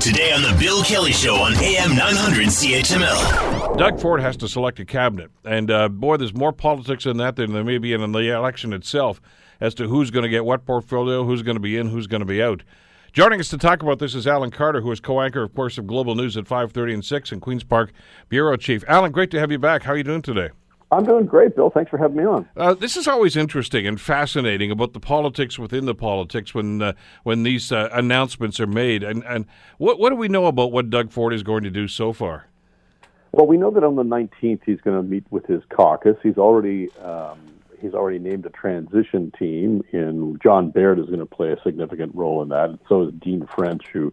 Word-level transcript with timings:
Today 0.00 0.32
on 0.32 0.40
The 0.40 0.56
Bill 0.58 0.82
Kelly 0.82 1.12
Show 1.12 1.34
on 1.34 1.52
AM 1.56 1.94
900 1.94 2.46
CHML. 2.46 3.76
Doug 3.76 4.00
Ford 4.00 4.22
has 4.22 4.34
to 4.38 4.48
select 4.48 4.80
a 4.80 4.86
cabinet. 4.86 5.30
And 5.44 5.70
uh, 5.70 5.90
boy, 5.90 6.16
there's 6.16 6.32
more 6.32 6.54
politics 6.54 7.04
in 7.04 7.18
that 7.18 7.36
than 7.36 7.52
there 7.52 7.62
may 7.62 7.76
be 7.76 7.92
in 7.92 8.10
the 8.10 8.34
election 8.34 8.72
itself 8.72 9.20
as 9.60 9.74
to 9.74 9.88
who's 9.88 10.10
going 10.10 10.22
to 10.22 10.30
get 10.30 10.46
what 10.46 10.64
portfolio, 10.64 11.24
who's 11.24 11.42
going 11.42 11.56
to 11.56 11.60
be 11.60 11.76
in, 11.76 11.90
who's 11.90 12.06
going 12.06 12.20
to 12.20 12.26
be 12.26 12.42
out. 12.42 12.62
Joining 13.12 13.40
us 13.40 13.48
to 13.48 13.58
talk 13.58 13.82
about 13.82 13.98
this 13.98 14.14
is 14.14 14.26
Alan 14.26 14.50
Carter, 14.50 14.80
who 14.80 14.90
is 14.90 15.00
co-anchor, 15.00 15.42
of 15.42 15.54
course, 15.54 15.76
of 15.76 15.86
Global 15.86 16.14
News 16.14 16.34
at 16.34 16.44
5:30 16.44 16.94
and 16.94 17.04
6 17.04 17.32
and 17.32 17.42
Queens 17.42 17.64
Park 17.64 17.92
bureau 18.30 18.56
chief. 18.56 18.82
Alan, 18.88 19.12
great 19.12 19.30
to 19.32 19.38
have 19.38 19.52
you 19.52 19.58
back. 19.58 19.82
How 19.82 19.92
are 19.92 19.98
you 19.98 20.04
doing 20.04 20.22
today? 20.22 20.48
I'm 20.92 21.04
doing 21.04 21.26
great, 21.26 21.54
Bill. 21.54 21.70
Thanks 21.70 21.90
for 21.90 21.98
having 21.98 22.16
me 22.16 22.24
on. 22.24 22.48
Uh, 22.56 22.74
this 22.74 22.96
is 22.96 23.06
always 23.06 23.36
interesting 23.36 23.86
and 23.86 24.00
fascinating 24.00 24.70
about 24.70 24.92
the 24.92 25.00
politics 25.00 25.58
within 25.58 25.86
the 25.86 25.94
politics 25.94 26.52
when 26.52 26.82
uh, 26.82 26.92
when 27.22 27.44
these 27.44 27.70
uh, 27.70 27.88
announcements 27.92 28.58
are 28.58 28.66
made. 28.66 29.02
And 29.02 29.24
and 29.24 29.46
what 29.78 29.98
what 29.98 30.10
do 30.10 30.16
we 30.16 30.28
know 30.28 30.46
about 30.46 30.72
what 30.72 30.90
Doug 30.90 31.12
Ford 31.12 31.32
is 31.32 31.42
going 31.42 31.62
to 31.62 31.70
do 31.70 31.86
so 31.86 32.12
far? 32.12 32.46
Well, 33.32 33.46
we 33.46 33.56
know 33.56 33.70
that 33.70 33.84
on 33.84 33.94
the 33.94 34.02
19th 34.02 34.62
he's 34.66 34.80
going 34.80 34.96
to 34.96 35.08
meet 35.08 35.24
with 35.30 35.46
his 35.46 35.62
caucus. 35.68 36.16
He's 36.22 36.38
already 36.38 36.90
um, 36.96 37.38
he's 37.80 37.94
already 37.94 38.18
named 38.18 38.44
a 38.46 38.50
transition 38.50 39.32
team, 39.38 39.84
and 39.92 40.40
John 40.42 40.70
Baird 40.70 40.98
is 40.98 41.06
going 41.06 41.20
to 41.20 41.26
play 41.26 41.52
a 41.52 41.62
significant 41.62 42.14
role 42.16 42.42
in 42.42 42.48
that. 42.48 42.70
And 42.70 42.78
so 42.88 43.02
is 43.02 43.14
Dean 43.14 43.46
French, 43.46 43.84
who 43.92 44.12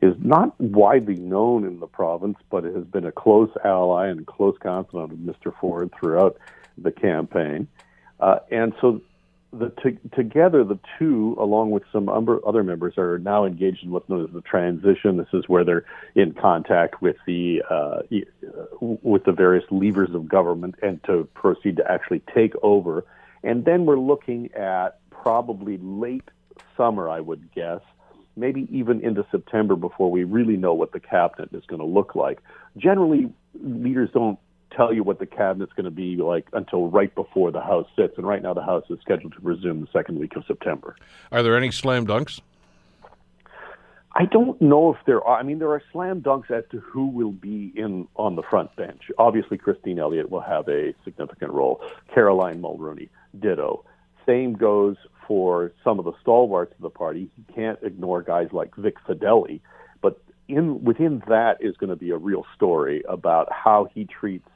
is 0.00 0.14
not 0.20 0.58
widely 0.60 1.16
known 1.16 1.64
in 1.64 1.80
the 1.80 1.86
province, 1.86 2.38
but 2.50 2.64
it 2.64 2.74
has 2.74 2.84
been 2.84 3.04
a 3.04 3.12
close 3.12 3.50
ally 3.64 4.06
and 4.06 4.26
close 4.26 4.56
confidant 4.60 5.12
of 5.12 5.18
Mr. 5.18 5.52
Ford 5.60 5.90
throughout 5.98 6.38
the 6.76 6.92
campaign. 6.92 7.66
Uh, 8.20 8.38
and 8.50 8.72
so 8.80 9.00
the 9.52 9.72
together, 10.14 10.62
the 10.62 10.78
two, 10.98 11.36
along 11.38 11.70
with 11.70 11.82
some 11.90 12.08
other 12.08 12.62
members, 12.62 12.98
are 12.98 13.18
now 13.18 13.44
engaged 13.44 13.82
in 13.82 13.90
what's 13.90 14.08
known 14.08 14.24
as 14.24 14.30
the 14.32 14.42
transition. 14.42 15.16
This 15.16 15.28
is 15.32 15.48
where 15.48 15.64
they're 15.64 15.86
in 16.14 16.34
contact 16.34 17.00
with 17.00 17.16
the 17.26 17.62
uh, 17.68 18.00
with 18.80 19.24
the 19.24 19.32
various 19.32 19.64
levers 19.70 20.14
of 20.14 20.28
government 20.28 20.74
and 20.82 21.02
to 21.04 21.26
proceed 21.34 21.76
to 21.78 21.90
actually 21.90 22.20
take 22.34 22.52
over. 22.62 23.06
And 23.42 23.64
then 23.64 23.86
we're 23.86 23.98
looking 23.98 24.52
at 24.52 25.00
probably 25.10 25.78
late 25.78 26.28
summer, 26.76 27.08
I 27.08 27.20
would 27.20 27.50
guess, 27.52 27.80
maybe 28.38 28.68
even 28.70 29.04
into 29.04 29.26
September 29.30 29.76
before 29.76 30.10
we 30.10 30.24
really 30.24 30.56
know 30.56 30.72
what 30.72 30.92
the 30.92 31.00
cabinet 31.00 31.50
is 31.52 31.64
going 31.66 31.80
to 31.80 31.86
look 31.86 32.14
like. 32.14 32.40
Generally, 32.76 33.32
leaders 33.62 34.10
don't 34.12 34.38
tell 34.74 34.92
you 34.92 35.02
what 35.02 35.18
the 35.18 35.26
cabinet's 35.26 35.72
going 35.72 35.84
to 35.84 35.90
be 35.90 36.16
like 36.16 36.46
until 36.52 36.88
right 36.88 37.14
before 37.14 37.50
the 37.50 37.60
House 37.60 37.86
sits, 37.96 38.14
and 38.16 38.26
right 38.26 38.42
now 38.42 38.54
the 38.54 38.62
House 38.62 38.84
is 38.90 38.98
scheduled 39.00 39.32
to 39.32 39.40
resume 39.40 39.80
the 39.80 39.88
second 39.92 40.18
week 40.18 40.36
of 40.36 40.44
September. 40.46 40.96
Are 41.32 41.42
there 41.42 41.56
any 41.56 41.70
slam 41.70 42.06
dunks? 42.06 42.40
I 44.14 44.24
don't 44.24 44.60
know 44.60 44.94
if 44.94 44.98
there 45.06 45.22
are. 45.22 45.38
I 45.38 45.42
mean, 45.42 45.58
there 45.58 45.70
are 45.70 45.82
slam 45.92 46.22
dunks 46.22 46.50
as 46.50 46.64
to 46.70 46.80
who 46.80 47.06
will 47.06 47.32
be 47.32 47.72
in 47.76 48.08
on 48.16 48.36
the 48.36 48.42
front 48.42 48.74
bench. 48.74 49.10
Obviously, 49.18 49.58
Christine 49.58 49.98
Elliott 49.98 50.30
will 50.30 50.40
have 50.40 50.68
a 50.68 50.94
significant 51.04 51.52
role. 51.52 51.80
Caroline 52.12 52.60
Mulroney, 52.60 53.10
ditto. 53.38 53.84
Same 54.26 54.54
goes 54.54 54.96
for 55.28 55.70
some 55.84 56.00
of 56.00 56.06
the 56.06 56.12
stalwarts 56.20 56.72
of 56.74 56.80
the 56.80 56.90
party. 56.90 57.30
He 57.36 57.52
can't 57.52 57.78
ignore 57.82 58.22
guys 58.22 58.48
like 58.50 58.74
Vic 58.74 58.96
Fedeli, 59.06 59.60
but 60.00 60.20
in 60.48 60.82
within 60.82 61.22
that 61.28 61.58
is 61.60 61.76
going 61.76 61.90
to 61.90 61.96
be 61.96 62.10
a 62.10 62.16
real 62.16 62.44
story 62.56 63.04
about 63.08 63.52
how 63.52 63.88
he 63.94 64.06
treats 64.06 64.48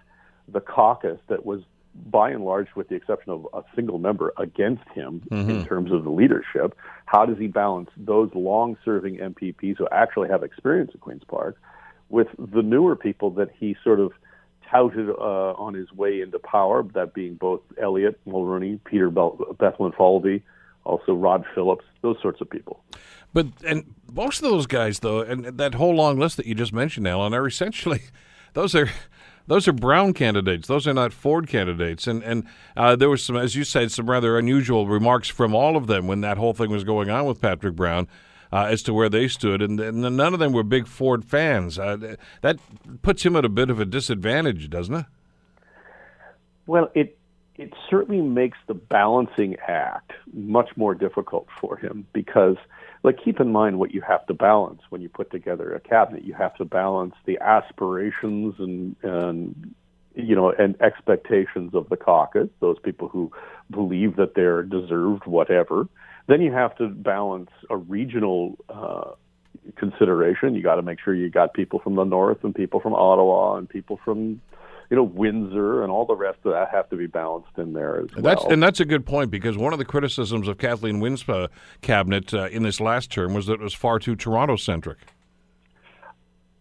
the 0.48 0.60
caucus 0.60 1.20
that 1.28 1.44
was 1.46 1.60
by 1.94 2.30
and 2.30 2.44
large, 2.44 2.68
with 2.74 2.88
the 2.88 2.94
exception 2.94 3.32
of 3.32 3.46
a 3.52 3.62
single 3.76 3.98
member 3.98 4.32
against 4.38 4.88
him 4.94 5.22
mm-hmm. 5.30 5.50
in 5.50 5.66
terms 5.66 5.92
of 5.92 6.04
the 6.04 6.10
leadership, 6.10 6.74
how 7.04 7.26
does 7.26 7.36
he 7.36 7.46
balance 7.48 7.90
those 7.98 8.30
long 8.34 8.78
serving 8.82 9.18
MPPs 9.18 9.76
who 9.76 9.86
actually 9.92 10.30
have 10.30 10.42
experience 10.42 10.90
at 10.94 11.00
Queen's 11.00 11.24
Park 11.24 11.60
with 12.08 12.28
the 12.38 12.62
newer 12.62 12.96
people 12.96 13.30
that 13.32 13.50
he 13.58 13.76
sort 13.84 14.00
of 14.00 14.12
touted 14.70 15.10
uh, 15.10 15.52
on 15.52 15.74
his 15.74 15.92
way 15.92 16.22
into 16.22 16.38
power, 16.38 16.82
that 16.94 17.12
being 17.12 17.34
both 17.34 17.60
Elliott 17.80 18.18
Mulroney, 18.26 18.80
Peter 18.84 19.10
Be- 19.10 19.20
Bethlenfalvy, 19.60 20.42
also 20.84 21.14
Rod 21.14 21.44
Phillips, 21.54 21.84
those 22.02 22.16
sorts 22.20 22.40
of 22.40 22.50
people. 22.50 22.82
But 23.32 23.46
and 23.64 23.94
most 24.12 24.42
of 24.42 24.50
those 24.50 24.66
guys, 24.66 25.00
though, 25.00 25.20
and 25.20 25.44
that 25.44 25.74
whole 25.74 25.94
long 25.94 26.18
list 26.18 26.36
that 26.36 26.46
you 26.46 26.54
just 26.54 26.72
mentioned, 26.72 27.08
Alan, 27.08 27.34
are 27.34 27.46
essentially 27.46 28.02
those 28.54 28.74
are 28.74 28.90
those 29.46 29.66
are 29.66 29.72
Brown 29.72 30.12
candidates. 30.12 30.68
Those 30.68 30.86
are 30.86 30.94
not 30.94 31.12
Ford 31.12 31.48
candidates. 31.48 32.06
And 32.06 32.22
and 32.22 32.44
uh, 32.76 32.96
there 32.96 33.08
was 33.08 33.24
some, 33.24 33.36
as 33.36 33.56
you 33.56 33.64
said, 33.64 33.90
some 33.90 34.08
rather 34.08 34.38
unusual 34.38 34.86
remarks 34.86 35.28
from 35.28 35.54
all 35.54 35.76
of 35.76 35.86
them 35.86 36.06
when 36.06 36.20
that 36.20 36.38
whole 36.38 36.52
thing 36.52 36.70
was 36.70 36.84
going 36.84 37.10
on 37.10 37.24
with 37.24 37.40
Patrick 37.40 37.74
Brown. 37.74 38.08
Uh, 38.54 38.66
as 38.66 38.82
to 38.82 38.92
where 38.92 39.08
they 39.08 39.28
stood, 39.28 39.62
and, 39.62 39.80
and, 39.80 40.02
none 40.02 40.34
of 40.34 40.38
them 40.38 40.52
were 40.52 40.62
big 40.62 40.86
Ford 40.86 41.24
fans. 41.24 41.78
Uh, 41.78 42.16
that 42.42 42.58
puts 43.00 43.24
him 43.24 43.34
at 43.34 43.46
a 43.46 43.48
bit 43.48 43.70
of 43.70 43.80
a 43.80 43.86
disadvantage, 43.86 44.68
doesn't 44.68 44.94
it? 44.94 45.06
Well, 46.66 46.90
it 46.94 47.18
it 47.62 47.72
certainly 47.88 48.20
makes 48.20 48.58
the 48.66 48.74
balancing 48.74 49.56
act 49.68 50.12
much 50.32 50.70
more 50.76 50.96
difficult 50.96 51.46
for 51.60 51.76
him 51.76 52.04
because 52.12 52.56
like 53.04 53.22
keep 53.24 53.38
in 53.38 53.52
mind 53.52 53.78
what 53.78 53.94
you 53.94 54.00
have 54.00 54.26
to 54.26 54.34
balance 54.34 54.82
when 54.90 55.00
you 55.00 55.08
put 55.08 55.30
together 55.30 55.72
a 55.72 55.78
cabinet. 55.78 56.24
You 56.24 56.34
have 56.34 56.56
to 56.56 56.64
balance 56.64 57.14
the 57.24 57.38
aspirations 57.38 58.56
and 58.58 58.96
and 59.02 59.74
you 60.16 60.34
know 60.34 60.50
and 60.50 60.80
expectations 60.82 61.72
of 61.74 61.88
the 61.88 61.96
caucus 61.96 62.48
those 62.60 62.78
people 62.80 63.08
who 63.08 63.30
believe 63.70 64.16
that 64.16 64.34
they're 64.34 64.64
deserved 64.64 65.24
whatever. 65.26 65.86
Then 66.26 66.40
you 66.40 66.52
have 66.52 66.76
to 66.78 66.88
balance 66.88 67.50
a 67.70 67.76
regional 67.76 68.58
uh, 68.68 69.12
consideration. 69.76 70.56
You 70.56 70.62
got 70.64 70.76
to 70.76 70.82
make 70.82 70.98
sure 70.98 71.14
you 71.14 71.30
got 71.30 71.54
people 71.54 71.78
from 71.78 71.94
the 71.94 72.04
north 72.04 72.42
and 72.42 72.52
people 72.54 72.80
from 72.80 72.94
ottawa 72.94 73.54
and 73.54 73.68
people 73.68 74.00
from 74.04 74.40
you 74.92 74.96
know 74.96 75.04
Windsor 75.04 75.82
and 75.82 75.90
all 75.90 76.04
the 76.04 76.14
rest 76.14 76.40
of 76.44 76.52
that 76.52 76.68
have 76.68 76.90
to 76.90 76.96
be 76.96 77.06
balanced 77.06 77.56
in 77.56 77.72
there 77.72 78.02
as 78.02 78.14
well. 78.14 78.22
That's, 78.22 78.44
and 78.44 78.62
that's 78.62 78.78
a 78.78 78.84
good 78.84 79.06
point 79.06 79.30
because 79.30 79.56
one 79.56 79.72
of 79.72 79.78
the 79.78 79.86
criticisms 79.86 80.48
of 80.48 80.58
Kathleen 80.58 81.00
Wynne's 81.00 81.26
uh, 81.26 81.48
cabinet 81.80 82.34
uh, 82.34 82.48
in 82.48 82.62
this 82.62 82.78
last 82.78 83.10
term 83.10 83.32
was 83.32 83.46
that 83.46 83.54
it 83.54 83.60
was 83.60 83.72
far 83.72 83.98
too 83.98 84.14
Toronto 84.14 84.56
centric. 84.56 84.98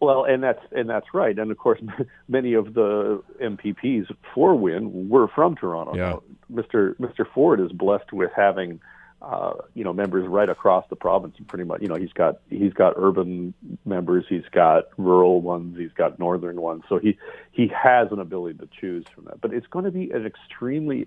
Well, 0.00 0.24
and 0.24 0.42
that's 0.42 0.64
and 0.74 0.88
that's 0.88 1.12
right, 1.12 1.38
and 1.38 1.50
of 1.50 1.58
course, 1.58 1.80
many 2.28 2.54
of 2.54 2.72
the 2.72 3.22
MPPs 3.38 4.06
for 4.34 4.54
Wynne 4.54 5.10
were 5.10 5.28
from 5.28 5.54
Toronto. 5.54 5.94
Yeah. 5.94 6.16
Mr. 6.50 6.96
Mr. 6.96 7.26
Ford 7.34 7.60
is 7.60 7.70
blessed 7.70 8.14
with 8.14 8.30
having 8.34 8.80
uh, 9.22 9.52
you 9.74 9.84
know 9.84 9.92
members 9.92 10.26
right 10.26 10.48
across 10.48 10.84
the 10.90 10.96
province 10.96 11.34
and 11.38 11.46
pretty 11.46 11.64
much 11.64 11.80
you 11.80 11.86
know 11.86 11.94
he's 11.94 12.12
got 12.12 12.40
he's 12.50 12.72
got 12.72 12.94
urban 12.96 13.54
members 13.84 14.24
he's 14.28 14.44
got 14.50 14.88
rural 14.96 15.40
ones 15.40 15.78
he's 15.78 15.92
got 15.92 16.18
northern 16.18 16.60
ones. 16.60 16.82
So 16.88 16.98
he 16.98 17.16
he 17.52 17.68
has 17.68 18.08
an 18.10 18.18
ability 18.18 18.58
to 18.58 18.68
choose 18.80 19.04
from 19.14 19.26
that. 19.26 19.40
But 19.40 19.54
it's 19.54 19.66
going 19.68 19.84
to 19.84 19.92
be 19.92 20.10
an 20.10 20.26
extremely 20.26 21.06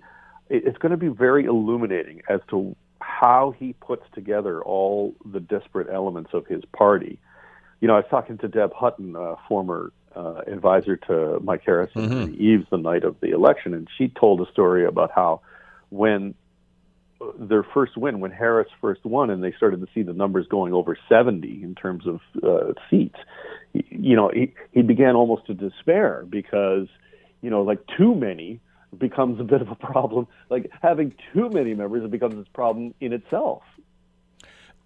it's 0.50 0.78
going 0.78 0.92
to 0.92 0.98
be 0.98 1.10
very 1.10 1.46
illuminating 1.46 2.22
as 2.30 2.40
to 2.52 2.76
how 3.02 3.54
he 3.60 3.74
puts 3.74 4.04
together 4.14 4.64
all 4.64 5.14
the 5.26 5.42
disparate 5.42 5.90
elements 5.92 6.30
of 6.34 6.48
his 6.48 6.64
party. 6.66 7.20
You 7.82 7.90
know 7.90 7.96
I 7.96 7.98
was 7.98 8.08
talking 8.10 8.38
to 8.38 8.48
Deb 8.48 8.74
Hutton 8.74 9.18
a 9.18 9.36
former 9.50 9.92
uh, 10.16 10.42
advisor 10.48 10.96
to 10.96 11.42
Mike 11.44 11.64
Harrison 11.66 12.10
mm-hmm. 12.10 12.42
Eves 12.42 12.66
the 12.72 12.78
night 12.78 13.04
of 13.04 13.20
the 13.20 13.32
election 13.32 13.74
and 13.74 13.90
she 13.98 14.08
told 14.08 14.40
a 14.40 14.50
story 14.54 14.86
about 14.86 15.12
how 15.14 15.42
when 15.90 16.34
their 17.38 17.64
first 17.64 17.98
win 17.98 18.20
when 18.20 18.32
Harris 18.32 18.68
first 18.82 19.04
won, 19.06 19.30
and 19.30 19.44
they 19.44 19.54
started 19.54 19.82
to 19.82 19.88
see 19.94 20.02
the 20.02 20.14
numbers 20.14 20.48
going 20.48 20.74
over 20.74 20.98
70 21.10 21.62
in 21.64 21.76
terms 21.76 22.06
of 22.08 22.20
uh, 22.44 22.74
seats. 22.90 23.18
You 23.74 24.16
know, 24.16 24.32
he 24.34 24.54
he 24.72 24.82
began 24.82 25.16
almost 25.16 25.48
to 25.48 25.54
despair 25.54 26.26
because, 26.30 26.88
you 27.42 27.50
know, 27.50 27.62
like 27.62 27.80
too 27.98 28.16
many 28.16 28.60
becomes 28.98 29.40
a 29.40 29.44
bit 29.44 29.62
of 29.62 29.70
a 29.70 29.76
problem. 29.76 30.28
Like 30.50 30.70
having 30.82 31.14
too 31.34 31.50
many 31.50 31.74
members, 31.74 32.04
it 32.04 32.12
becomes 32.12 32.48
a 32.48 32.50
problem 32.52 32.94
in 33.00 33.14
itself. 33.14 33.64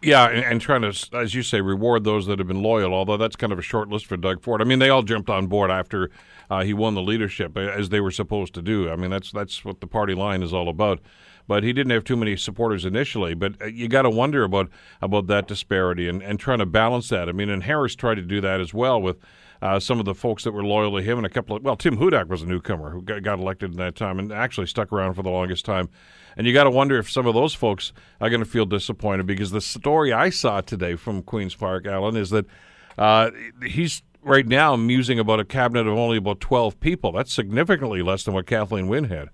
Yeah, 0.02 0.30
and, 0.30 0.46
and, 0.46 0.62
trying 0.62 0.82
to, 0.82 1.18
as 1.18 1.36
you 1.36 1.44
say, 1.44 1.60
reward 1.60 2.06
those 2.06 2.26
that 2.28 2.40
have 2.40 2.48
been 2.48 2.64
loyal. 2.64 2.94
Although 2.94 3.18
that's 3.18 3.36
kind 3.36 3.52
of 3.52 3.60
a 3.60 3.64
short 3.64 3.90
list 3.90 4.06
for 4.06 4.16
Doug 4.16 4.42
Ford. 4.42 4.62
I 4.62 4.63
mean, 4.63 4.80
they 4.80 4.90
all 4.90 5.04
jumped 5.04 5.30
on 5.30 5.48
board 5.48 5.69
after 5.69 6.10
uh, 6.50 6.63
he 6.63 6.74
won 6.74 6.96
the 6.96 7.01
leadership, 7.01 7.57
as 7.57 7.90
they 7.90 8.00
were 8.00 8.12
supposed 8.12 8.54
to 8.54 8.62
do. 8.62 8.90
I 8.90 8.96
mean, 8.96 9.10
that's 9.10 9.31
that's 9.31 9.66
what 9.66 9.81
the 9.81 9.88
party 9.88 10.13
line 10.13 10.42
is 10.42 10.54
all 10.54 10.69
about 10.69 11.01
but 11.50 11.63
he 11.63 11.74
didn't 11.74 11.90
have 11.90 12.04
too 12.04 12.16
many 12.16 12.38
supporters 12.38 12.86
initially. 12.86 13.34
But 13.34 13.60
uh, 13.60 13.66
you 13.66 13.90
got 13.90 14.04
to 14.04 14.10
wonder 14.10 14.44
about 14.44 14.69
about 15.01 15.25
that 15.28 15.48
disparity 15.48 16.07
and, 16.07 16.22
and 16.22 16.40
trying 16.40 16.60
to 16.60 16.66
balance 16.68 17.10
that. 17.10 17.28
I 17.28 17.31
mean, 17.31 17.50
and 17.50 17.63
Harris 17.63 17.96
tried 17.96 18.16
to 18.16 18.22
do 18.22 18.40
that 18.40 18.62
as 18.62 18.72
well 18.72 19.01
with 19.01 19.18
uh, 19.62 19.80
some 19.80 20.00
of 20.00 20.06
the 20.06 20.16
folks 20.16 20.44
that 20.44 20.52
were 20.52 20.64
loyal 20.64 20.96
to 20.98 21.04
him 21.04 21.18
and 21.18 21.26
a 21.26 21.30
couple 21.30 21.56
of 21.56 21.64
well, 21.64 21.76
Tim 21.76 21.98
Hudak 21.98 22.28
was 22.28 22.42
a 22.42 22.46
newcomer 22.46 22.90
who 22.92 23.02
got, 23.02 23.24
got 23.24 23.40
elected 23.40 23.72
in 23.72 23.78
that 23.78 23.96
time 23.96 24.20
and 24.20 24.32
actually 24.32 24.68
stuck 24.68 24.92
around 24.92 25.16
for 25.16 25.24
the 25.24 25.30
longest 25.30 25.66
time. 25.66 25.90
And 26.38 26.48
you 26.48 26.54
got 26.54 26.64
to 26.64 26.72
wonder 26.72 26.98
if 26.98 27.10
some 27.10 27.28
of 27.28 27.34
those 27.34 27.54
folks 27.54 27.92
are 28.22 28.30
going 28.30 28.44
to 28.44 28.50
feel 28.50 28.66
disappointed 28.66 29.26
because 29.26 29.52
the 29.52 29.62
story 29.62 30.14
I 30.14 30.30
saw 30.30 30.62
today 30.62 30.96
from 30.96 31.22
Queens 31.22 31.56
Park, 31.56 31.86
Alan, 31.86 32.16
is 32.16 32.30
that 32.30 32.46
uh, 32.98 33.32
he's 33.66 34.02
right 34.22 34.48
now 34.48 34.76
musing 34.76 35.20
about 35.20 35.40
a 35.40 35.46
cabinet 35.46 35.88
of 35.88 35.98
only 35.98 36.18
about 36.18 36.40
12 36.40 36.80
people. 36.80 37.12
That's 37.12 37.34
significantly 37.34 38.02
less 38.02 38.24
than 38.24 38.34
what 38.34 38.46
Kathleen 38.46 38.88
Wynne 38.88 39.06
had 39.06 39.30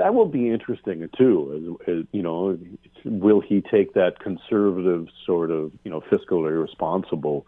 that 0.00 0.14
will 0.14 0.26
be 0.26 0.48
interesting 0.48 1.06
too. 1.16 1.78
You 2.12 2.22
know, 2.22 2.58
will 3.04 3.40
he 3.40 3.60
take 3.60 3.92
that 3.94 4.18
conservative 4.18 5.08
sort 5.26 5.50
of 5.50 5.72
you 5.84 5.90
know 5.90 6.00
fiscally 6.00 6.58
responsible 6.60 7.46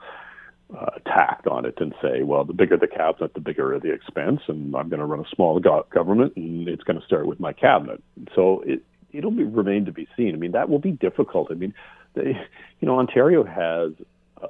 uh, 0.76 0.98
tact 1.06 1.46
on 1.46 1.64
it 1.64 1.74
and 1.78 1.94
say, 2.00 2.22
well, 2.22 2.44
the 2.44 2.52
bigger 2.52 2.76
the 2.76 2.88
cabinet, 2.88 3.34
the 3.34 3.40
bigger 3.40 3.78
the 3.78 3.92
expense, 3.92 4.40
and 4.48 4.74
I'm 4.74 4.88
going 4.88 5.00
to 5.00 5.06
run 5.06 5.20
a 5.20 5.28
small 5.34 5.60
go- 5.60 5.86
government, 5.92 6.34
and 6.36 6.68
it's 6.68 6.82
going 6.82 6.98
to 6.98 7.04
start 7.04 7.26
with 7.26 7.40
my 7.40 7.52
cabinet. 7.52 8.02
So 8.34 8.62
it 8.66 8.82
it'll 9.12 9.30
be, 9.30 9.44
remain 9.44 9.84
to 9.86 9.92
be 9.92 10.08
seen. 10.16 10.34
I 10.34 10.38
mean, 10.38 10.52
that 10.52 10.68
will 10.68 10.78
be 10.78 10.92
difficult. 10.92 11.48
I 11.50 11.54
mean, 11.54 11.74
they, 12.14 12.36
you 12.80 12.88
know, 12.88 12.98
Ontario 12.98 13.44
has 13.44 13.92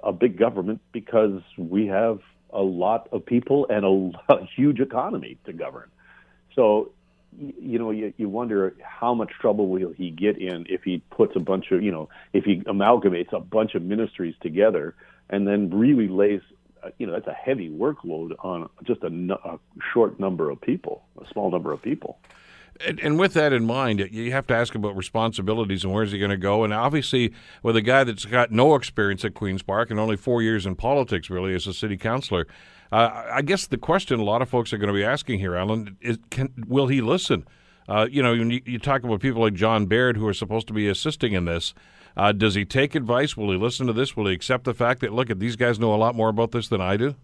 a, 0.03 0.13
big 0.13 0.39
government 0.39 0.81
because 0.93 1.43
we 1.57 1.87
have 1.87 2.21
a 2.51 2.63
lot 2.63 3.09
of 3.13 3.27
people 3.27 3.67
and 3.69 3.85
a, 3.85 4.33
a 4.35 4.47
huge 4.57 4.81
economy 4.81 5.39
to 5.45 5.53
govern. 5.53 5.91
So 6.55 6.93
you 7.39 7.79
know, 7.79 7.91
you, 7.91 8.13
you 8.17 8.29
wonder 8.29 8.75
how 8.83 9.15
much 9.15 9.31
trouble 9.41 9.69
will 9.69 9.93
he 9.93 10.11
get 10.11 10.39
in 10.39 10.67
if 10.69 10.83
he 10.83 11.03
puts 11.11 11.35
a 11.37 11.41
bunch 11.41 11.71
of, 11.71 11.83
you 11.83 11.91
know, 11.91 12.09
if 12.33 12.45
he 12.45 12.57
amalgamates 12.61 13.33
a 13.33 13.41
bunch 13.41 13.75
of 13.75 13.83
ministries 13.83 14.35
together 14.41 14.95
and 15.31 15.47
then 15.47 15.71
really 15.71 16.09
lays, 16.09 16.41
uh, 16.83 16.91
you 16.99 17.07
know, 17.07 17.13
that's 17.13 17.27
a 17.27 17.33
heavy 17.33 17.71
workload 17.71 18.33
on 18.45 18.69
just 18.85 19.03
a, 19.03 19.39
a 19.45 19.59
short 19.93 20.21
number 20.21 20.51
of 20.51 20.61
people, 20.61 21.05
a 21.21 21.27
small 21.33 21.51
number 21.51 21.73
of 21.73 21.81
people. 21.81 22.19
And, 22.81 22.99
and, 23.01 23.19
with 23.19 23.35
that 23.35 23.53
in 23.53 23.65
mind, 23.65 24.01
you 24.11 24.33
have 24.33 24.47
to 24.49 24.55
ask 24.55 24.75
about 24.75 24.97
responsibilities 24.97 25.85
and 25.85 25.93
where's 25.93 26.11
he 26.11 26.19
going 26.19 26.31
to 26.31 26.37
go. 26.37 26.65
And 26.65 26.73
obviously, 26.73 27.33
with 27.63 27.77
a 27.77 27.83
guy 27.83 28.03
that's 28.03 28.25
got 28.25 28.51
no 28.51 28.75
experience 28.75 29.25
at 29.25 29.35
Queens 29.35 29.63
Park 29.63 29.91
and 29.91 30.01
only 30.01 30.17
four 30.17 30.43
years 30.43 30.67
in 30.67 30.75
politics, 30.75 31.31
really, 31.31 31.55
as 31.55 31.67
a 31.67 31.75
city 31.75 31.97
councilor, 31.97 32.47
uh, 32.91 33.25
I 33.33 33.43
guess 33.43 33.67
the 33.67 33.79
question 33.79 34.21
a 34.21 34.25
lot 34.25 34.43
of 34.43 34.49
folks 34.49 34.73
are 34.73 34.79
going 34.79 34.89
to 34.89 34.95
be 34.95 35.05
asking 35.05 35.39
here, 35.39 35.55
Alan, 35.55 35.97
is 36.01 36.19
can, 36.31 36.53
will 36.67 36.89
he 36.89 37.01
listen? 37.01 37.47
Uh, 37.89 38.07
you 38.11 38.23
know, 38.23 38.33
you, 38.33 38.61
you, 38.65 38.79
talk 38.79 39.03
about 39.03 39.21
people 39.21 39.43
like 39.43 39.55
John 39.55 39.87
Baird 39.87 40.17
who 40.17 40.27
are 40.27 40.35
supposed 40.35 40.67
to 40.69 40.73
be 40.73 40.89
assisting 40.89 41.33
in 41.33 41.45
this. 41.45 41.75
Uh, 42.17 42.33
does 42.33 42.55
he 42.55 42.65
take 42.65 42.95
advice? 42.95 43.37
Will 43.37 43.51
he 43.51 43.57
listen 43.57 43.87
to 43.87 43.93
this? 43.93 44.17
Will 44.17 44.27
he 44.27 44.35
accept 44.35 44.65
the 44.65 44.75
fact 44.75 45.01
that 45.01 45.13
look, 45.13 45.31
at 45.31 45.41
these 45.41 45.57
guys 45.57 45.79
know 45.79 45.95
a 45.95 45.97
lot 45.97 46.15
more 46.15 46.29
about 46.29 46.53
this 46.53 46.69
than 46.69 46.81
I 46.81 46.97
do? 46.97 47.15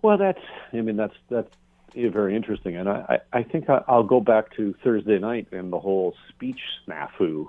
Well, 0.00 0.18
that's 0.18 0.40
I 0.72 0.80
mean 0.80 0.96
that's 0.96 1.14
that's 1.30 1.50
very 1.94 2.36
interesting, 2.36 2.76
and 2.76 2.88
I 2.88 3.20
I 3.32 3.42
think 3.42 3.66
I'll 3.68 4.02
go 4.02 4.20
back 4.20 4.54
to 4.56 4.74
Thursday 4.82 5.18
night 5.18 5.48
and 5.52 5.72
the 5.72 5.80
whole 5.80 6.14
speech 6.30 6.60
snafu 6.86 7.48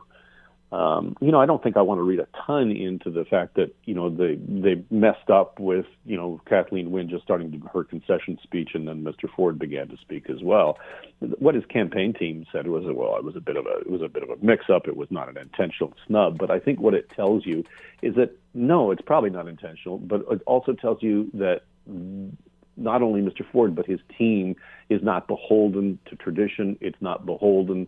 um, 0.74 1.16
you 1.22 1.32
know, 1.32 1.40
I 1.40 1.46
don't 1.46 1.62
think 1.62 1.78
I 1.78 1.84
want 1.84 2.00
to 2.00 2.04
read 2.04 2.20
a 2.20 2.28
ton 2.48 2.72
into 2.72 3.12
the 3.12 3.26
fact 3.26 3.58
that 3.58 3.76
you 3.86 3.94
know 3.94 4.10
they 4.10 4.34
they 4.34 4.84
messed 4.90 5.30
up 5.30 5.60
with 5.60 5.86
you 6.04 6.18
know 6.18 6.42
Kathleen 6.50 6.90
Wynne 6.90 7.10
just 7.10 7.24
starting 7.24 7.52
to, 7.52 7.60
her 7.72 7.84
concession 7.84 8.40
speech, 8.42 8.72
and 8.74 8.88
then 8.88 9.04
Mr. 9.04 9.30
Ford 9.36 9.60
began 9.60 9.88
to 9.90 9.98
speak 9.98 10.32
as 10.32 10.42
well. 10.42 10.80
What 11.20 11.54
his 11.54 11.64
campaign 11.66 12.14
team 12.14 12.48
said 12.52 12.66
was, 12.66 12.86
well, 12.88 13.18
it 13.18 13.24
was 13.24 13.36
a 13.36 13.40
bit 13.40 13.56
of 13.56 13.68
a 13.68 13.82
it 13.82 13.90
was 13.92 14.02
a 14.02 14.08
bit 14.08 14.24
of 14.24 14.32
a 14.32 14.44
mix-up. 14.44 14.88
It 14.88 14.98
was 14.98 15.12
not 15.12 15.30
an 15.30 15.38
intentional 15.38 15.94
snub, 16.08 16.40
but 16.40 16.50
I 16.50 16.60
think 16.60 16.80
what 16.80 16.96
it 16.96 17.08
tells 17.12 17.46
you 17.46 17.64
is 18.02 18.16
that 18.16 18.32
no, 18.56 18.90
it's 18.90 19.04
probably 19.04 19.30
not 19.30 19.48
intentional, 19.48 20.00
but 20.00 20.26
it 20.32 20.42
also 20.48 20.74
tells 20.74 21.04
you 21.04 21.30
that 21.36 21.62
not 22.78 23.02
only 23.02 23.22
Mr. 23.22 23.46
Ford 23.52 23.76
but 23.76 23.86
his 23.86 24.00
team 24.18 24.56
is 24.90 25.02
not 25.04 25.28
beholden 25.28 26.00
to 26.06 26.16
tradition. 26.16 26.78
It's 26.82 27.02
not 27.02 27.26
beholden 27.26 27.88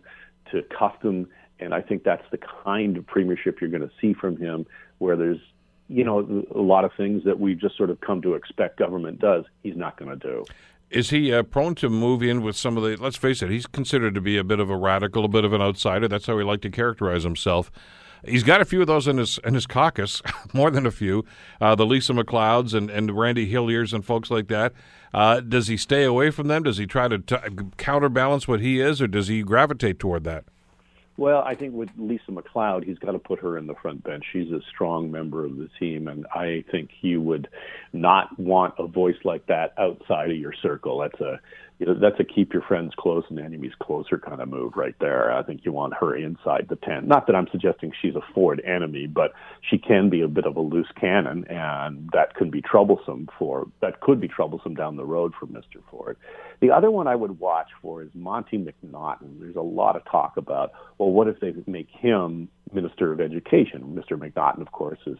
to 0.52 0.62
custom 0.62 1.28
and 1.58 1.74
I 1.74 1.80
think 1.80 2.04
that's 2.04 2.24
the 2.30 2.38
kind 2.64 2.96
of 2.96 3.06
premiership 3.06 3.60
you're 3.60 3.70
going 3.70 3.82
to 3.82 3.90
see 4.00 4.12
from 4.12 4.36
him, 4.36 4.66
where 4.98 5.16
there's, 5.16 5.40
you 5.88 6.04
know, 6.04 6.44
a 6.54 6.60
lot 6.60 6.84
of 6.84 6.92
things 6.96 7.24
that 7.24 7.38
we've 7.40 7.58
just 7.58 7.76
sort 7.76 7.90
of 7.90 8.00
come 8.00 8.20
to 8.22 8.34
expect 8.34 8.78
government 8.78 9.20
does. 9.20 9.44
He's 9.62 9.76
not 9.76 9.98
going 9.98 10.10
to 10.10 10.16
do. 10.16 10.44
Is 10.90 11.10
he 11.10 11.32
uh, 11.32 11.42
prone 11.42 11.74
to 11.76 11.88
move 11.88 12.22
in 12.22 12.42
with 12.42 12.56
some 12.56 12.76
of 12.76 12.82
the? 12.82 12.96
Let's 12.96 13.16
face 13.16 13.42
it, 13.42 13.50
he's 13.50 13.66
considered 13.66 14.14
to 14.14 14.20
be 14.20 14.36
a 14.36 14.44
bit 14.44 14.60
of 14.60 14.70
a 14.70 14.76
radical, 14.76 15.24
a 15.24 15.28
bit 15.28 15.44
of 15.44 15.52
an 15.52 15.60
outsider. 15.60 16.06
That's 16.08 16.26
how 16.26 16.38
he 16.38 16.44
liked 16.44 16.62
to 16.62 16.70
characterize 16.70 17.24
himself. 17.24 17.72
He's 18.24 18.42
got 18.42 18.60
a 18.60 18.64
few 18.64 18.80
of 18.80 18.86
those 18.86 19.06
in 19.06 19.18
his 19.18 19.38
in 19.44 19.54
his 19.54 19.66
caucus, 19.66 20.22
more 20.52 20.70
than 20.70 20.86
a 20.86 20.90
few. 20.90 21.24
Uh, 21.60 21.74
the 21.74 21.86
Lisa 21.86 22.12
MacLeods 22.12 22.74
and, 22.74 22.90
and 22.90 23.16
Randy 23.16 23.50
Hilliers 23.50 23.92
and 23.92 24.04
folks 24.04 24.30
like 24.30 24.48
that. 24.48 24.72
Uh, 25.14 25.40
does 25.40 25.68
he 25.68 25.76
stay 25.76 26.04
away 26.04 26.30
from 26.30 26.48
them? 26.48 26.62
Does 26.62 26.78
he 26.78 26.86
try 26.86 27.08
to 27.08 27.18
t- 27.18 27.36
counterbalance 27.76 28.46
what 28.46 28.60
he 28.60 28.80
is, 28.80 29.00
or 29.00 29.06
does 29.06 29.28
he 29.28 29.42
gravitate 29.42 29.98
toward 29.98 30.24
that? 30.24 30.44
Well, 31.18 31.42
I 31.46 31.54
think 31.54 31.72
with 31.72 31.88
Lisa 31.96 32.30
MacLeod, 32.30 32.84
he's 32.84 32.98
got 32.98 33.12
to 33.12 33.18
put 33.18 33.40
her 33.40 33.56
in 33.56 33.66
the 33.66 33.74
front 33.80 34.04
bench. 34.04 34.22
She's 34.32 34.50
a 34.52 34.60
strong 34.68 35.10
member 35.10 35.46
of 35.46 35.56
the 35.56 35.70
team, 35.80 36.08
and 36.08 36.26
I 36.34 36.62
think 36.70 36.90
you 37.00 37.22
would 37.22 37.48
not 37.94 38.38
want 38.38 38.74
a 38.78 38.86
voice 38.86 39.16
like 39.24 39.46
that 39.46 39.72
outside 39.78 40.30
of 40.30 40.36
your 40.36 40.52
circle. 40.52 40.98
That's 40.98 41.20
a 41.20 41.40
you 41.78 41.86
know, 41.86 41.94
that's 41.94 42.18
a 42.18 42.24
keep 42.24 42.54
your 42.54 42.62
friends 42.62 42.92
close 42.96 43.24
and 43.28 43.38
enemies 43.38 43.72
closer 43.82 44.18
kind 44.18 44.40
of 44.40 44.48
move 44.48 44.72
right 44.76 44.94
there. 44.98 45.30
I 45.30 45.42
think 45.42 45.62
you 45.64 45.72
want 45.72 45.92
her 46.00 46.16
inside 46.16 46.66
the 46.70 46.76
tent. 46.76 47.06
Not 47.06 47.26
that 47.26 47.36
I'm 47.36 47.48
suggesting 47.52 47.92
she's 48.00 48.14
a 48.14 48.22
Ford 48.34 48.62
enemy, 48.64 49.06
but 49.06 49.32
she 49.60 49.76
can 49.76 50.08
be 50.08 50.22
a 50.22 50.28
bit 50.28 50.46
of 50.46 50.56
a 50.56 50.60
loose 50.60 50.90
cannon, 50.98 51.44
and 51.48 52.08
that 52.14 52.34
could 52.34 52.50
be 52.50 52.62
troublesome 52.62 53.28
for 53.38 53.66
that 53.82 54.00
could 54.00 54.20
be 54.20 54.28
troublesome 54.28 54.74
down 54.74 54.96
the 54.96 55.04
road 55.04 55.34
for 55.38 55.46
Mr. 55.46 55.82
Ford. 55.90 56.16
The 56.60 56.70
other 56.70 56.90
one 56.90 57.06
I 57.06 57.14
would 57.14 57.38
watch 57.38 57.68
for 57.82 58.02
is 58.02 58.08
Monte 58.14 58.56
McNaughton. 58.56 59.38
There's 59.40 59.56
a 59.56 59.60
lot 59.60 59.96
of 59.96 60.04
talk 60.10 60.38
about, 60.38 60.72
well, 60.96 61.10
what 61.10 61.28
if 61.28 61.40
they 61.40 61.52
make 61.66 61.88
him 61.90 62.48
Minister 62.72 63.12
of 63.12 63.20
Education? 63.20 63.82
Mr. 63.94 64.18
McNaughton, 64.18 64.62
of 64.62 64.72
course, 64.72 64.98
is 65.06 65.18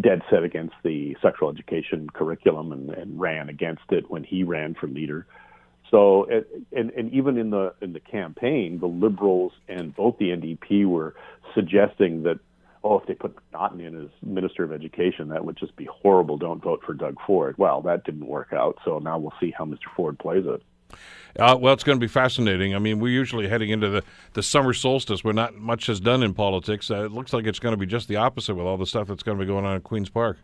dead 0.00 0.22
set 0.30 0.44
against 0.44 0.74
the 0.84 1.16
sexual 1.20 1.50
education 1.50 2.08
curriculum 2.10 2.70
and, 2.70 2.90
and 2.90 3.18
ran 3.18 3.48
against 3.48 3.82
it 3.90 4.08
when 4.08 4.22
he 4.22 4.44
ran 4.44 4.74
for 4.74 4.86
leader. 4.86 5.26
So, 5.90 6.26
and, 6.72 6.90
and 6.90 7.12
even 7.12 7.38
in 7.38 7.50
the 7.50 7.74
in 7.80 7.92
the 7.92 8.00
campaign, 8.00 8.80
the 8.80 8.86
Liberals 8.86 9.52
and 9.68 9.94
both 9.94 10.18
the 10.18 10.30
NDP 10.30 10.86
were 10.86 11.14
suggesting 11.54 12.24
that, 12.24 12.40
oh, 12.82 12.98
if 12.98 13.06
they 13.06 13.14
put 13.14 13.36
McNaughton 13.52 13.86
in 13.86 14.04
as 14.04 14.10
Minister 14.22 14.64
of 14.64 14.72
Education, 14.72 15.28
that 15.28 15.44
would 15.44 15.56
just 15.56 15.76
be 15.76 15.84
horrible. 15.86 16.38
Don't 16.38 16.62
vote 16.62 16.82
for 16.84 16.92
Doug 16.92 17.16
Ford. 17.26 17.56
Well, 17.56 17.82
that 17.82 18.04
didn't 18.04 18.26
work 18.26 18.52
out. 18.52 18.78
So 18.84 18.98
now 18.98 19.18
we'll 19.18 19.34
see 19.40 19.52
how 19.56 19.64
Mr. 19.64 19.86
Ford 19.94 20.18
plays 20.18 20.44
it. 20.46 20.62
Uh, 21.38 21.56
well, 21.60 21.74
it's 21.74 21.84
going 21.84 21.98
to 21.98 22.00
be 22.00 22.08
fascinating. 22.08 22.74
I 22.74 22.78
mean, 22.78 22.98
we're 22.98 23.12
usually 23.12 23.46
heading 23.48 23.70
into 23.70 23.88
the, 23.90 24.02
the 24.32 24.42
summer 24.42 24.72
solstice 24.72 25.22
where 25.22 25.34
not 25.34 25.54
much 25.54 25.88
is 25.88 26.00
done 26.00 26.22
in 26.22 26.32
politics. 26.32 26.90
Uh, 26.90 27.04
it 27.04 27.12
looks 27.12 27.32
like 27.32 27.46
it's 27.46 27.58
going 27.58 27.74
to 27.74 27.76
be 27.76 27.86
just 27.86 28.08
the 28.08 28.16
opposite 28.16 28.54
with 28.54 28.66
all 28.66 28.76
the 28.76 28.86
stuff 28.86 29.08
that's 29.08 29.22
going 29.22 29.36
to 29.38 29.44
be 29.44 29.46
going 29.46 29.66
on 29.66 29.76
at 29.76 29.84
Queen's 29.84 30.08
Park. 30.08 30.38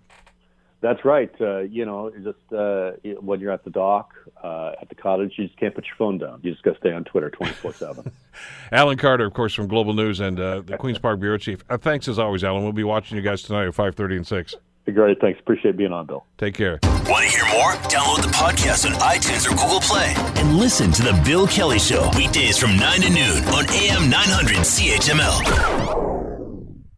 That's 0.83 1.05
right. 1.05 1.31
Uh, 1.41 1.61
you 1.61 1.85
know, 1.87 2.11
just 2.11 2.53
uh, 2.53 2.93
when 3.21 3.39
you're 3.39 3.53
at 3.53 3.63
the 3.63 3.71
dock, 3.71 4.15
uh, 4.43 4.73
at 4.81 4.89
the 4.89 4.97
cottage, 4.97 5.35
you 5.37 5.47
just 5.47 5.59
can't 5.59 5.73
put 5.75 5.87
your 5.87 5.95
phone 5.97 6.19
down. 6.19 6.41
You 6.43 6.51
just 6.51 6.65
got 6.65 6.73
to 6.73 6.79
stay 6.81 6.93
on 6.93 7.05
Twitter 7.05 7.31
24 7.31 7.73
7. 7.73 8.13
Alan 8.73 8.99
Carter, 8.99 9.25
of 9.25 9.33
course, 9.33 9.55
from 9.55 9.69
Global 9.69 9.95
News 9.95 10.19
and 10.19 10.41
uh, 10.41 10.61
the 10.61 10.77
Queen's 10.77 10.99
Park 10.99 11.21
Bureau 11.21 11.39
Chief. 11.39 11.65
Uh, 11.71 11.79
thanks 11.79 12.09
as 12.09 12.19
always, 12.19 12.43
Alan. 12.43 12.65
We'll 12.65 12.73
be 12.73 12.83
watching 12.83 13.17
you 13.17 13.23
guys 13.23 13.43
tonight 13.43 13.69
at 13.69 13.75
5.30 13.75 14.17
and 14.17 14.27
6. 14.27 14.57
Great. 14.93 15.21
Thanks. 15.21 15.39
Appreciate 15.39 15.77
being 15.77 15.93
on, 15.93 16.07
Bill. 16.07 16.27
Take 16.37 16.55
care. 16.55 16.81
Want 16.83 17.25
to 17.25 17.31
hear 17.31 17.45
more? 17.53 17.73
Download 17.87 18.21
the 18.21 18.33
podcast 18.35 18.85
on 18.85 18.93
iTunes 18.99 19.47
or 19.47 19.51
Google 19.51 19.81
Play 19.81 20.13
and 20.43 20.57
listen 20.57 20.91
to 20.91 21.03
The 21.03 21.23
Bill 21.25 21.47
Kelly 21.47 21.79
Show 21.79 22.11
weekdays 22.17 22.59
from 22.59 22.77
9 22.77 23.01
to 23.03 23.11
noon 23.11 23.45
on 23.45 23.71
AM 23.71 24.11
900 24.11 24.57
CHML. 24.57 26.02